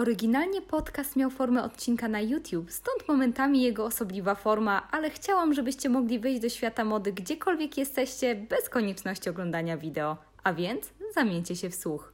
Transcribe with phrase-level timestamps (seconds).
[0.00, 5.88] Oryginalnie podcast miał formę odcinka na YouTube, stąd momentami jego osobliwa forma, ale chciałam, żebyście
[5.88, 10.16] mogli wyjść do świata mody gdziekolwiek jesteście, bez konieczności oglądania wideo.
[10.44, 12.12] A więc zamieńcie się w słuch.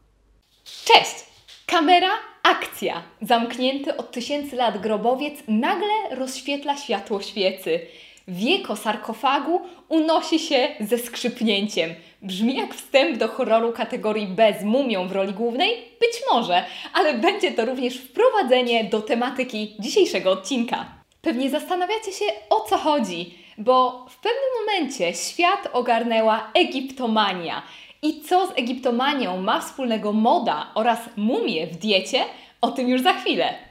[0.64, 1.26] Cześć!
[1.66, 2.10] Kamera,
[2.42, 3.02] akcja!
[3.22, 7.80] Zamknięty od tysięcy lat grobowiec nagle rozświetla światło świecy.
[8.28, 11.94] Wieko sarkofagu unosi się ze skrzypnięciem.
[12.22, 15.70] Brzmi jak wstęp do horroru kategorii B z mumią w roli głównej?
[16.00, 20.86] Być może, ale będzie to również wprowadzenie do tematyki dzisiejszego odcinka.
[21.22, 27.62] Pewnie zastanawiacie się o co chodzi, bo w pewnym momencie świat ogarnęła egiptomania.
[28.02, 32.24] I co z egiptomanią ma wspólnego moda oraz mumie w diecie?
[32.60, 33.65] O tym już za chwilę.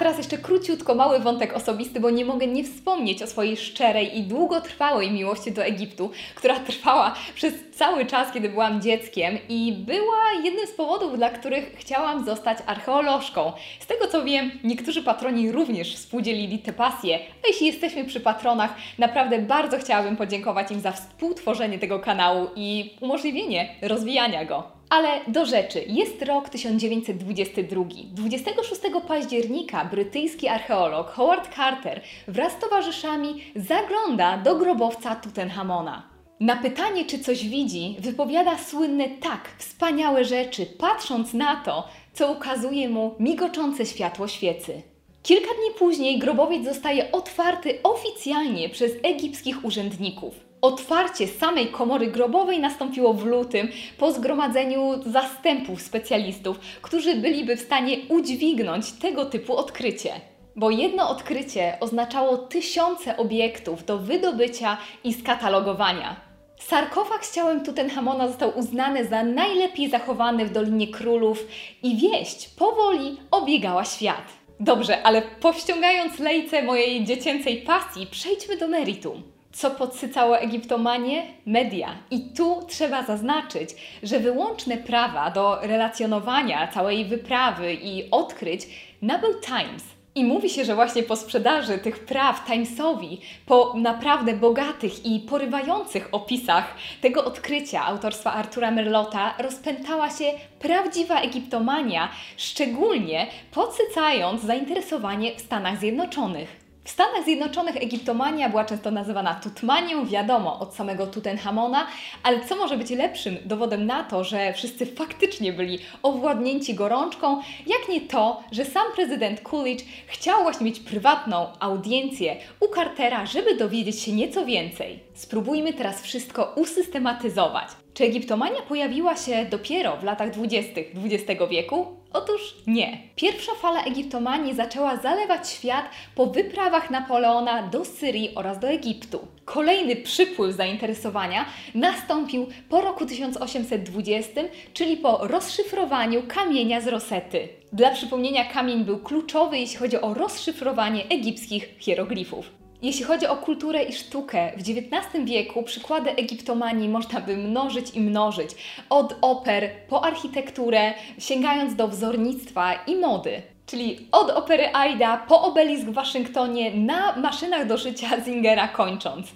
[0.00, 4.22] Teraz jeszcze króciutko mały wątek osobisty, bo nie mogę nie wspomnieć o swojej szczerej i
[4.22, 10.66] długotrwałej miłości do Egiptu, która trwała przez cały czas, kiedy byłam dzieckiem i była jednym
[10.66, 13.52] z powodów, dla których chciałam zostać archeolożką.
[13.80, 18.74] Z tego co wiem, niektórzy patroni również współdzielili tę pasję, a jeśli jesteśmy przy patronach,
[18.98, 24.79] naprawdę bardzo chciałabym podziękować im za współtworzenie tego kanału i umożliwienie rozwijania go.
[24.90, 25.84] Ale do rzeczy.
[25.86, 27.84] Jest rok 1922.
[28.12, 36.02] 26 października brytyjski archeolog Howard Carter wraz z towarzyszami zagląda do grobowca Tutenchamona.
[36.40, 42.88] Na pytanie, czy coś widzi, wypowiada słynne tak, wspaniałe rzeczy, patrząc na to, co ukazuje
[42.88, 44.82] mu migoczące światło świecy.
[45.22, 50.49] Kilka dni później grobowiec zostaje otwarty oficjalnie przez egipskich urzędników.
[50.62, 57.96] Otwarcie samej komory grobowej nastąpiło w lutym po zgromadzeniu zastępów specjalistów, którzy byliby w stanie
[58.08, 60.12] udźwignąć tego typu odkrycie.
[60.56, 66.20] Bo jedno odkrycie oznaczało tysiące obiektów do wydobycia i skatalogowania.
[66.58, 71.46] Sarkofag z ciałem Tutenchamona został uznany za najlepiej zachowany w Dolinie Królów
[71.82, 74.24] i wieść powoli obiegała świat.
[74.60, 79.22] Dobrze, ale powściągając lejce mojej dziecięcej pasji, przejdźmy do meritum.
[79.52, 81.22] Co podsycało egiptomanię?
[81.46, 81.94] Media.
[82.10, 83.70] I tu trzeba zaznaczyć,
[84.02, 88.66] że wyłączne prawa do relacjonowania całej wyprawy i odkryć
[89.02, 89.84] nabył Times.
[90.14, 96.08] I mówi się, że właśnie po sprzedaży tych praw Timesowi, po naprawdę bogatych i porywających
[96.12, 100.24] opisach tego odkrycia autorstwa Artura Merlota, rozpętała się
[100.58, 106.59] prawdziwa egiptomania, szczególnie podsycając zainteresowanie w Stanach Zjednoczonych.
[106.84, 111.86] W Stanach Zjednoczonych egiptomania była często nazywana tutmanią, wiadomo, od samego Tutenchamona,
[112.22, 117.88] ale co może być lepszym dowodem na to, że wszyscy faktycznie byli owładnięci gorączką, jak
[117.88, 124.00] nie to, że sam prezydent Coolidge chciał właśnie mieć prywatną audiencję u Cartera, żeby dowiedzieć
[124.00, 125.00] się nieco więcej.
[125.14, 127.68] Spróbujmy teraz wszystko usystematyzować.
[127.94, 130.80] Czy egiptomania pojawiła się dopiero w latach 20.
[131.04, 131.86] XX wieku?
[132.12, 132.98] Otóż nie.
[133.16, 139.28] Pierwsza fala egiptomanii zaczęła zalewać świat po wyprawach Napoleona do Syrii oraz do Egiptu.
[139.44, 144.40] Kolejny przypływ zainteresowania nastąpił po roku 1820,
[144.74, 147.48] czyli po rozszyfrowaniu kamienia z Rosety.
[147.72, 152.60] Dla przypomnienia, kamień był kluczowy, jeśli chodzi o rozszyfrowanie egipskich hieroglifów.
[152.82, 158.00] Jeśli chodzi o kulturę i sztukę, w XIX wieku przykłady egiptomanii można by mnożyć i
[158.00, 158.50] mnożyć.
[158.90, 163.42] Od oper po architekturę, sięgając do wzornictwa i mody.
[163.66, 169.26] Czyli od opery Aida po obelisk w Waszyngtonie na maszynach do szycia Zingera kończąc.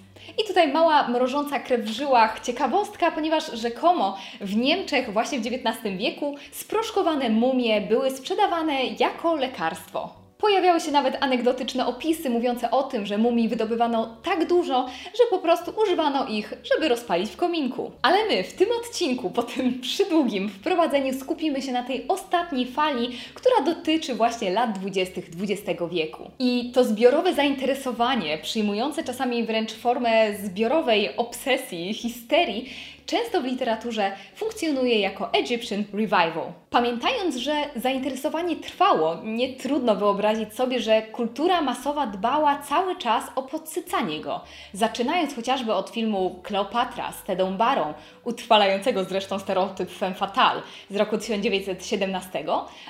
[0.43, 5.97] I tutaj mała mrożąca krew w żyłach ciekawostka, ponieważ rzekomo w Niemczech właśnie w XIX
[5.97, 10.24] wieku sproszkowane mumie były sprzedawane jako lekarstwo.
[10.37, 15.39] Pojawiały się nawet anegdotyczne opisy mówiące o tym, że mumii wydobywano tak dużo, że po
[15.39, 17.91] prostu używano ich, żeby rozpalić w kominku.
[18.01, 23.17] Ale my w tym odcinku, po tym przydługim wprowadzeniu, skupimy się na tej ostatniej fali,
[23.33, 25.21] która dotyczy właśnie lat 20.
[25.41, 26.31] XX wieku.
[26.39, 32.69] I to zbiorowe zainteresowanie, przyjmujące czasami wręcz formę zbiorowej obsesji, histerii,
[33.05, 36.53] często w literaturze funkcjonuje jako Egyptian Revival.
[36.69, 43.43] Pamiętając, że zainteresowanie trwało, nie trudno wyobrazić sobie, że kultura masowa dbała cały czas o
[43.43, 44.41] podsycanie go,
[44.73, 47.93] zaczynając chociażby od filmu Kleopatra z Tedą Barą,
[48.23, 52.45] utrwalającego zresztą stereotyp femme fatale z roku 1917,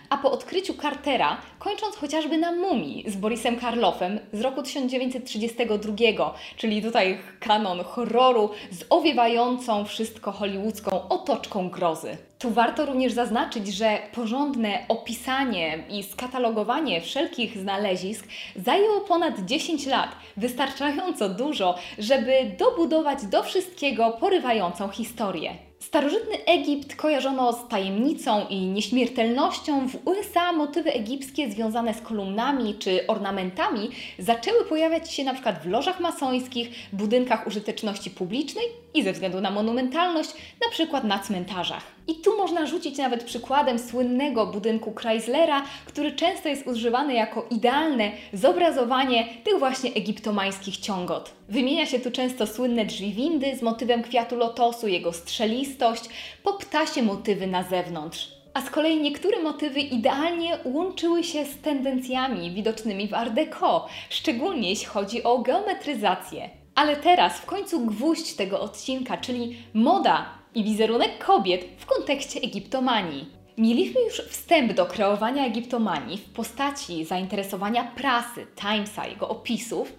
[0.09, 6.81] a po odkryciu Cartera, kończąc chociażby na Mumii z Borisem Karloffem z roku 1932, czyli
[6.81, 12.17] tutaj kanon horroru z owiewającą wszystko wszystko hollywoodzką otoczką grozy.
[12.39, 20.09] Tu warto również zaznaczyć, że porządne opisanie i skatalogowanie wszelkich znalezisk zajęło ponad 10 lat,
[20.37, 25.57] wystarczająco dużo, żeby dobudować do wszystkiego porywającą historię.
[25.95, 29.87] Starożytny Egipt kojarzono z tajemnicą i nieśmiertelnością.
[29.87, 33.89] W USA motywy egipskie związane z kolumnami czy ornamentami
[34.19, 39.51] zaczęły pojawiać się na przykład w lożach masońskich, budynkach użyteczności publicznej i ze względu na
[39.51, 40.29] monumentalność,
[40.65, 41.94] na przykład na cmentarzach.
[42.07, 48.11] I tu można rzucić nawet przykładem słynnego budynku Chryslera, który często jest używany jako idealne
[48.33, 51.31] zobrazowanie tych właśnie egiptomańskich ciągot.
[51.49, 56.03] Wymienia się tu często słynne drzwi windy z motywem kwiatu lotosu, jego strzelistość,
[56.43, 58.35] po ptasie motywy na zewnątrz.
[58.53, 64.69] A z kolei niektóre motywy idealnie łączyły się z tendencjami widocznymi w Art Deco, szczególnie
[64.69, 66.64] jeśli chodzi o geometryzację.
[66.75, 70.25] Ale teraz w końcu gwóźdź tego odcinka, czyli moda
[70.55, 73.25] i wizerunek kobiet w kontekście egiptomanii.
[73.57, 79.93] Mieliśmy już wstęp do kreowania egiptomanii w postaci zainteresowania prasy, Timesa, jego opisów,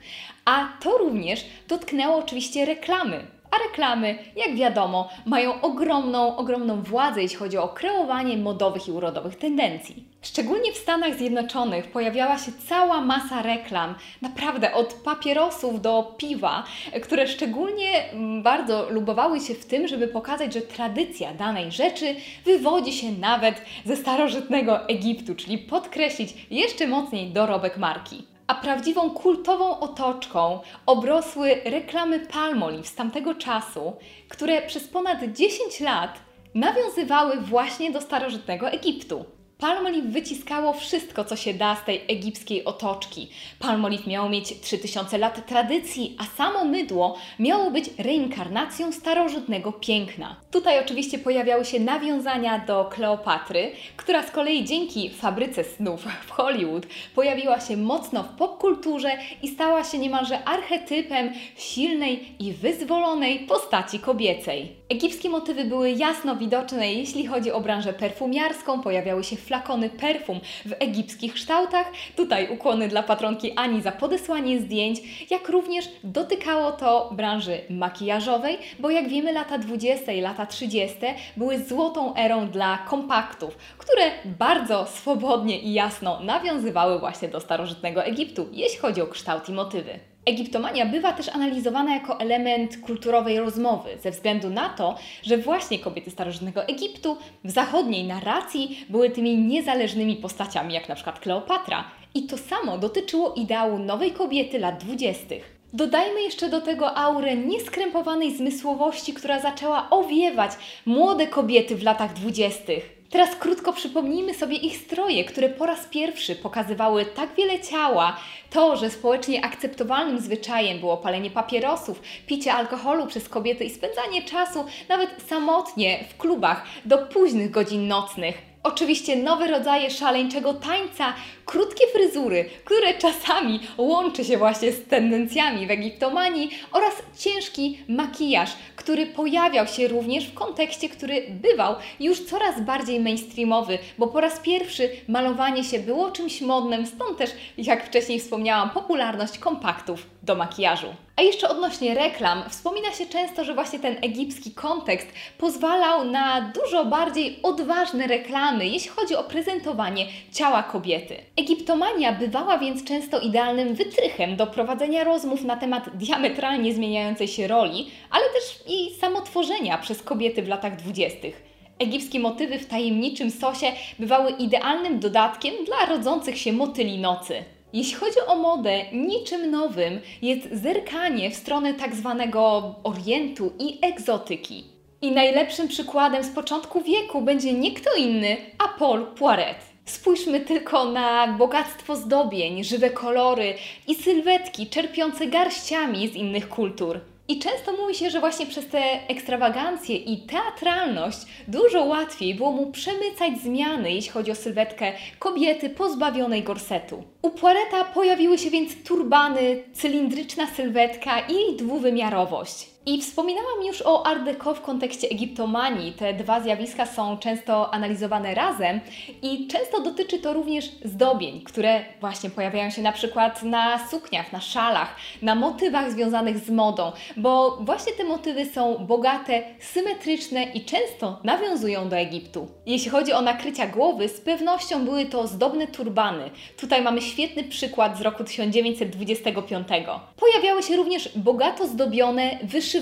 [0.45, 7.37] a to również dotknęło oczywiście reklamy, a reklamy, jak wiadomo, mają ogromną, ogromną władzę, jeśli
[7.37, 10.05] chodzi o kreowanie modowych i urodowych tendencji.
[10.27, 16.65] Szczególnie w Stanach Zjednoczonych pojawiała się cała masa reklam, naprawdę od papierosów do piwa,
[17.03, 22.15] które szczególnie mm, bardzo lubowały się w tym, żeby pokazać, że tradycja danej rzeczy
[22.45, 29.81] wywodzi się nawet ze starożytnego Egiptu, czyli podkreślić jeszcze mocniej dorobek marki a prawdziwą kultową
[29.81, 33.93] otoczką obrosły reklamy Palmolive z tamtego czasu,
[34.29, 36.19] które przez ponad 10 lat
[36.55, 39.36] nawiązywały właśnie do starożytnego Egiptu.
[39.59, 43.29] Palmolive wyciskało wszystko, co się da z tej egipskiej otoczki.
[43.59, 50.37] Palmolive miało mieć 3000 lat tradycji, a samo mydło miało być reinkarnacją starożytnego piękna.
[50.51, 56.87] Tutaj oczywiście pojawiały się nawiązania do Kleopatry, która z kolei dzięki fabryce snów w Hollywood
[57.15, 59.11] pojawiła się mocno w popkulturze
[59.43, 64.77] i stała się niemalże archetypem silnej i wyzwolonej postaci kobiecej.
[64.89, 68.83] Egipskie motywy były jasno widoczne, jeśli chodzi o branżę perfumiarską.
[68.83, 71.87] Pojawiały się flakony perfum w egipskich kształtach.
[72.17, 75.01] Tutaj ukłony dla patronki Ani za podesłanie zdjęć,
[75.31, 80.13] jak również dotykało to branży makijażowej, bo jak wiemy lata 20.
[80.13, 80.99] i lata 30.
[81.37, 88.49] były złotą erą dla kompaktów, które bardzo swobodnie i jasno nawiązywały właśnie do starożytnego Egiptu,
[88.53, 90.01] jeśli chodzi o kształt i motywy.
[90.27, 96.11] Egiptomania bywa też analizowana jako element kulturowej rozmowy, ze względu na to, że właśnie kobiety
[96.11, 101.85] starożytnego Egiptu w zachodniej narracji były tymi niezależnymi postaciami, jak na przykład Kleopatra.
[102.15, 105.57] I to samo dotyczyło ideału nowej kobiety lat dwudziestych.
[105.73, 110.53] Dodajmy jeszcze do tego aurę nieskrępowanej zmysłowości, która zaczęła owiewać
[110.87, 112.96] młode kobiety w latach dwudziestych.
[113.17, 118.17] Teraz krótko przypomnijmy sobie ich stroje, które po raz pierwszy pokazywały tak wiele ciała,
[118.51, 124.65] to, że społecznie akceptowalnym zwyczajem było palenie papierosów, picie alkoholu przez kobiety i spędzanie czasu
[124.89, 128.56] nawet samotnie w klubach do późnych godzin nocnych.
[128.67, 131.15] Oczywiście nowe rodzaje szaleńczego tańca,
[131.45, 139.07] krótkie fryzury, które czasami łączy się właśnie z tendencjami w egiptomanii oraz ciężki makijaż, który
[139.07, 144.91] pojawiał się również w kontekście, który bywał już coraz bardziej mainstreamowy, bo po raz pierwszy
[145.09, 151.06] malowanie się było czymś modnym, stąd też, jak wcześniej wspomniałam, popularność kompaktów do makijażu.
[151.17, 155.09] A jeszcze odnośnie reklam, wspomina się często, że właśnie ten egipski kontekst
[155.39, 161.17] pozwalał na dużo bardziej odważne reklamy, jeśli chodzi o prezentowanie ciała kobiety.
[161.37, 167.91] Egiptomania bywała więc często idealnym wytrychem do prowadzenia rozmów na temat diametralnie zmieniającej się roli,
[168.11, 171.43] ale też i samotworzenia przez kobiety w latach dwudziestych.
[171.79, 177.45] Egipskie motywy w tajemniczym sosie bywały idealnym dodatkiem dla rodzących się motyli nocy.
[177.77, 184.65] Jeśli chodzi o modę, niczym nowym jest zerkanie w stronę tak zwanego Orientu i egzotyki.
[185.03, 189.57] I najlepszym przykładem z początku wieku będzie nie kto inny, a Paul Poiret.
[189.85, 193.55] Spójrzmy tylko na bogactwo zdobień, żywe kolory
[193.89, 197.01] i sylwetki czerpiące garściami z innych kultur.
[197.29, 201.19] I często mówi się, że właśnie przez te ekstrawagancje i teatralność
[201.49, 207.05] dużo łatwiej było mu przemycać zmiany, jeśli chodzi o sylwetkę kobiety pozbawionej gorsetu.
[207.23, 212.76] U Poireta pojawiły się więc turbany, cylindryczna sylwetka i dwuwymiarowość.
[212.89, 215.93] I wspominałam już o Art Deco w kontekście egiptomanii.
[215.93, 218.81] Te dwa zjawiska są często analizowane razem
[219.23, 224.41] i często dotyczy to również zdobień, które właśnie pojawiają się na przykład na sukniach, na
[224.41, 231.21] szalach, na motywach związanych z modą, bo właśnie te motywy są bogate, symetryczne i często
[231.25, 232.49] nawiązują do Egiptu.
[232.67, 236.31] Jeśli chodzi o nakrycia głowy, z pewnością były to zdobne turbany.
[236.57, 239.69] Tutaj mamy świetny przykład z roku 1925.
[240.17, 242.76] Pojawiały się również bogato zdobione, wyszywane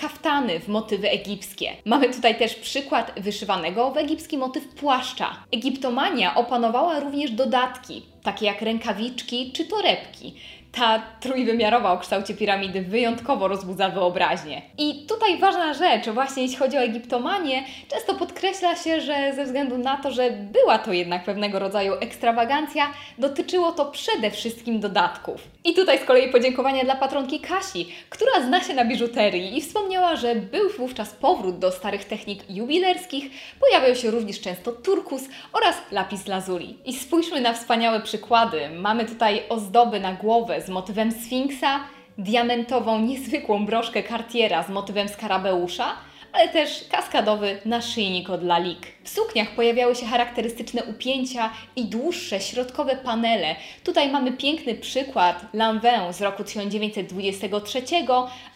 [0.00, 1.70] kaftany w motywy egipskie.
[1.84, 5.44] Mamy tutaj też przykład wyszywanego w egipski motyw płaszcza.
[5.52, 10.34] Egiptomania opanowała również dodatki, takie jak rękawiczki czy torebki
[10.72, 14.62] ta trójwymiarowa o kształcie piramidy wyjątkowo rozbudza wyobraźnię.
[14.78, 19.78] I tutaj ważna rzecz, właśnie jeśli chodzi o egiptomanię, często podkreśla się, że ze względu
[19.78, 22.86] na to, że była to jednak pewnego rodzaju ekstrawagancja,
[23.18, 25.48] dotyczyło to przede wszystkim dodatków.
[25.64, 30.16] I tutaj z kolei podziękowania dla patronki Kasi, która zna się na biżuterii i wspomniała,
[30.16, 35.22] że był wówczas powrót do starych technik jubilerskich, pojawiał się również często turkus
[35.52, 36.78] oraz lapis lazuli.
[36.84, 38.70] I spójrzmy na wspaniałe przykłady.
[38.70, 41.80] Mamy tutaj ozdoby na głowę, z motywem Sfinksa,
[42.18, 45.96] diamentową, niezwykłą broszkę Cartiera z motywem skarabeusza,
[46.32, 48.86] ale też kaskadowy naszyjnik od Lalik.
[49.04, 53.56] W sukniach pojawiały się charakterystyczne upięcia i dłuższe środkowe panele.
[53.84, 57.82] Tutaj mamy piękny przykład Lanvin z roku 1923,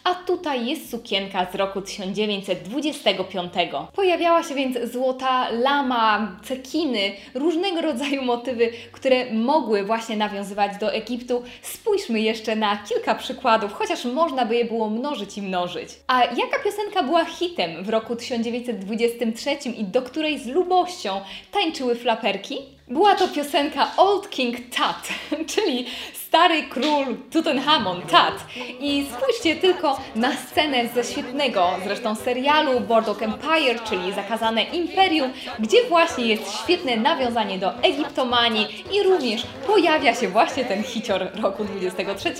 [0.03, 3.53] a tutaj jest sukienka z roku 1925.
[3.93, 11.43] Pojawiała się więc złota lama, cekiny, różnego rodzaju motywy, które mogły właśnie nawiązywać do Egiptu.
[11.61, 15.89] Spójrzmy jeszcze na kilka przykładów, chociaż można by je było mnożyć i mnożyć.
[16.07, 22.74] A jaka piosenka była hitem w roku 1923 i do której z lubością tańczyły flaperki?
[22.87, 25.09] Była to piosenka Old King Tut,
[25.55, 28.65] czyli stary król Tutankhamon, Tut.
[28.79, 35.77] I spójrzcie tylko na scenę ze świetnego zresztą serialu Boardwalk Empire, czyli Zakazane Imperium, gdzie
[35.89, 42.33] właśnie jest świetne nawiązanie do egiptomanii i również pojawia się właśnie ten hicior roku 23.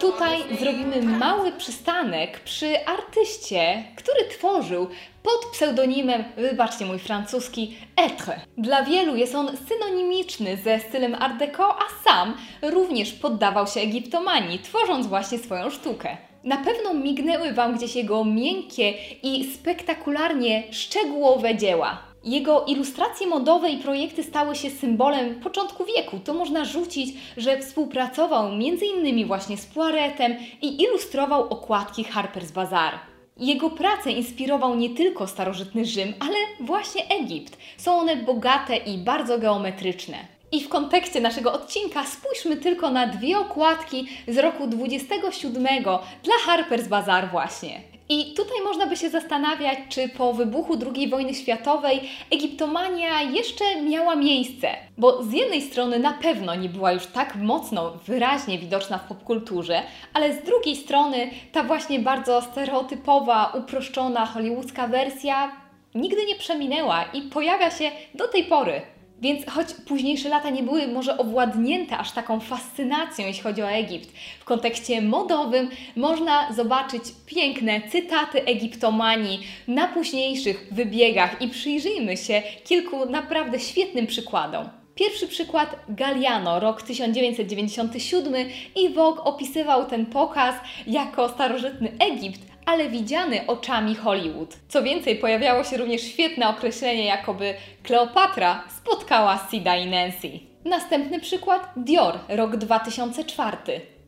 [0.00, 4.88] Tutaj zrobimy mały przystanek przy artyście, który tworzył
[5.22, 8.40] pod pseudonimem, wybaczcie mój francuski, être.
[8.58, 14.58] Dla wielu jest on synonimiczny ze stylem Art Deco, a sam również poddawał się egiptomanii,
[14.58, 16.16] tworząc właśnie swoją sztukę.
[16.44, 21.98] Na pewno mignęły Wam gdzieś jego miękkie i spektakularnie szczegółowe dzieła.
[22.24, 26.18] Jego ilustracje modowe i projekty stały się symbolem początku wieku.
[26.24, 29.26] To można rzucić, że współpracował m.in.
[29.26, 33.09] właśnie z Poiretem i ilustrował okładki Harper's Bazaar.
[33.40, 37.58] Jego pracę inspirował nie tylko starożytny Rzym, ale właśnie Egipt.
[37.76, 40.16] Są one bogate i bardzo geometryczne.
[40.52, 45.84] I w kontekście naszego odcinka spójrzmy tylko na dwie okładki z roku 27
[46.22, 47.89] dla Harper's Bazaar właśnie.
[48.12, 52.00] I tutaj można by się zastanawiać, czy po wybuchu II wojny światowej
[52.30, 54.68] egiptomania jeszcze miała miejsce.
[54.98, 59.82] Bo z jednej strony na pewno nie była już tak mocno, wyraźnie widoczna w popkulturze,
[60.14, 65.52] ale z drugiej strony ta właśnie bardzo stereotypowa, uproszczona hollywoodzka wersja
[65.94, 68.82] nigdy nie przeminęła i pojawia się do tej pory.
[69.20, 74.10] Więc choć późniejsze lata nie były może owładnięte aż taką fascynacją, jeśli chodzi o Egipt,
[74.40, 83.06] w kontekście modowym można zobaczyć piękne cytaty egiptomanii na późniejszych wybiegach i przyjrzyjmy się kilku
[83.06, 84.68] naprawdę świetnym przykładom.
[84.94, 90.54] Pierwszy przykład Galliano, rok 1997 i Vogue opisywał ten pokaz
[90.86, 94.56] jako starożytny Egipt, ale widziany oczami Hollywood.
[94.68, 100.30] Co więcej, pojawiało się również świetne określenie, jakoby Kleopatra spotkała Sida i Nancy.
[100.64, 103.56] Następny przykład Dior, rok 2004.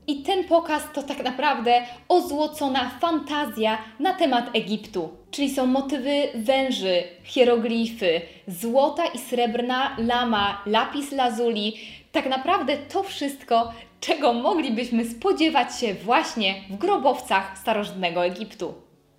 [0.07, 5.11] I ten pokaz to tak naprawdę ozłocona fantazja na temat Egiptu.
[5.31, 11.75] Czyli są motywy węży, hieroglify, złota i srebrna lama, lapis lazuli.
[12.12, 18.75] Tak naprawdę to wszystko czego moglibyśmy spodziewać się właśnie w grobowcach starożytnego Egiptu.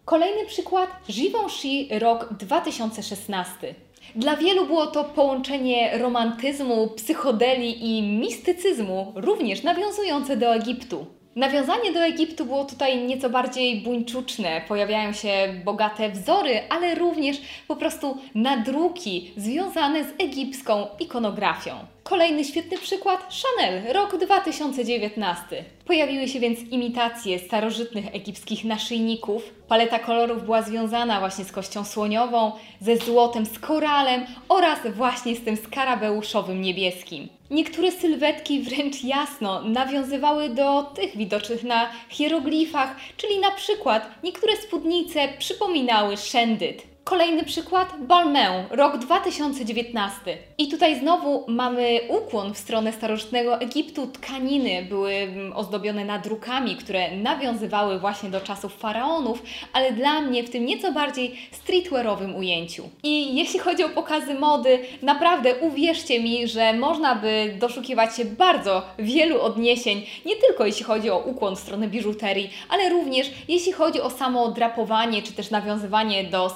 [0.06, 3.76] Kolejny przykład Givenchy rok 2016.
[4.16, 11.06] Dla wielu było to połączenie romantyzmu, psychodeli i mistycyzmu, również nawiązujące do Egiptu.
[11.36, 14.62] Nawiązanie do Egiptu było tutaj nieco bardziej buńczuczne.
[14.68, 21.93] Pojawiają się bogate wzory, ale również po prostu nadruki związane z egipską ikonografią.
[22.04, 25.66] Kolejny świetny przykład Chanel, rok 2019.
[25.86, 29.44] Pojawiły się więc imitacje starożytnych egipskich naszyjników.
[29.68, 35.44] Paleta kolorów była związana właśnie z kością słoniową, ze złotem, z koralem oraz właśnie z
[35.44, 37.30] tym skarabeuszowym niebieskim.
[37.52, 45.28] Niektóre sylwetki wręcz jasno nawiązywały do tych widocznych na hieroglifach, czyli na przykład niektóre spódnice
[45.40, 46.93] przypominały szendyt.
[47.04, 50.38] Kolejny przykład, Balmain, rok 2019.
[50.58, 54.08] I tutaj znowu mamy ukłon w stronę starożytnego Egiptu.
[54.08, 59.44] Tkaniny były mm, ozdobione nadrukami, które nawiązywały właśnie do czasów faraonów,
[59.74, 62.90] ale dla mnie w tym nieco bardziej streetwearowym ujęciu.
[63.04, 68.82] I jeśli chodzi o pokazy mody, naprawdę uwierzcie mi, że można by doszukiwać się bardzo
[69.00, 74.02] wielu odniesień, nie tylko jeśli chodzi o ukłon w stronę biżuterii, ale również jeśli chodzi
[74.02, 76.50] o samo drapowanie, czy też nawiązywanie do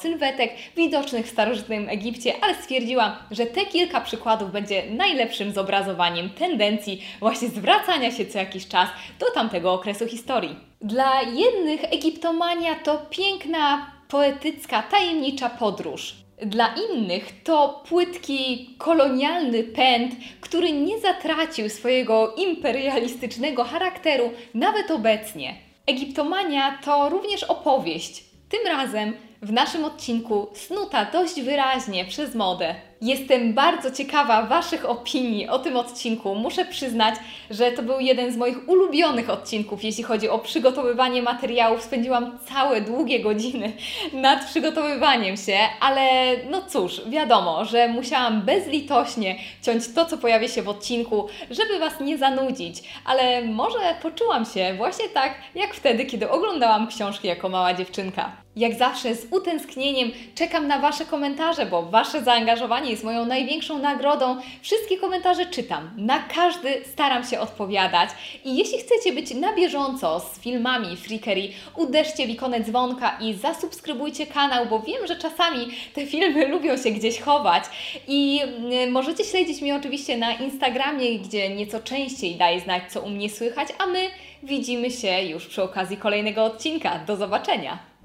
[0.75, 7.47] widocznych w starożytnym Egipcie, ale stwierdziłam, że te kilka przykładów będzie najlepszym zobrazowaniem tendencji właśnie
[7.47, 8.89] zwracania się co jakiś czas
[9.19, 10.55] do tamtego okresu historii.
[10.81, 16.15] Dla jednych Egiptomania to piękna, poetycka, tajemnicza podróż.
[16.45, 25.55] Dla innych to płytki, kolonialny pęd, który nie zatracił swojego imperialistycznego charakteru nawet obecnie.
[25.85, 32.75] Egiptomania to również opowieść, tym razem w naszym odcinku snuta dość wyraźnie przez modę.
[33.01, 36.35] Jestem bardzo ciekawa Waszych opinii o tym odcinku.
[36.35, 37.15] Muszę przyznać,
[37.49, 41.83] że to był jeden z moich ulubionych odcinków, jeśli chodzi o przygotowywanie materiałów.
[41.83, 43.73] Spędziłam całe długie godziny
[44.13, 50.61] nad przygotowywaniem się, ale no cóż, wiadomo, że musiałam bezlitośnie ciąć to, co pojawia się
[50.61, 52.83] w odcinku, żeby Was nie zanudzić.
[53.05, 58.31] Ale może poczułam się właśnie tak, jak wtedy, kiedy oglądałam książki jako mała dziewczynka.
[58.57, 64.37] Jak zawsze z utęsknieniem czekam na Wasze komentarze, bo Wasze zaangażowanie jest moją największą nagrodą.
[64.61, 68.09] Wszystkie komentarze czytam, na każdy staram się odpowiadać.
[68.45, 74.27] I jeśli chcecie być na bieżąco z filmami Freakery, uderzcie w ikonę dzwonka i zasubskrybujcie
[74.27, 77.63] kanał, bo wiem, że czasami te filmy lubią się gdzieś chować.
[78.07, 78.41] I
[78.87, 83.29] y, możecie śledzić mnie oczywiście na Instagramie, gdzie nieco częściej daję znać, co u mnie
[83.29, 84.09] słychać, a my
[84.43, 86.99] widzimy się już przy okazji kolejnego odcinka.
[87.07, 87.96] Do zobaczenia!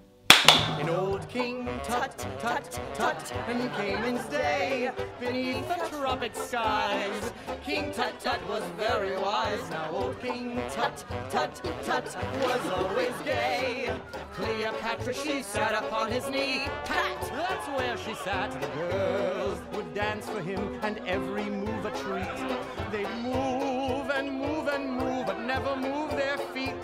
[0.81, 7.33] In old King Tut, Tut, Tut, and Cayman's day, beneath the tropic skies,
[7.65, 9.71] King Tut, Tut was very wise.
[9.71, 13.95] Now old King Tut, Tut, Tut was always gay.
[14.35, 18.51] Cleopatra, she sat upon his knee, pat, that's where she sat.
[18.61, 22.91] The girls would dance for him, and every move a treat.
[22.91, 26.75] They'd move and move and move, but never move their feet.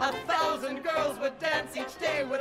[0.00, 2.40] A thousand girls would dance each day with